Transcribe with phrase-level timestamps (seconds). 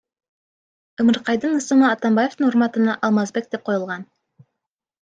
[0.99, 4.01] Ымыркайдын ысымы Атамбаевдин урматына Алмазбек деп коюлган.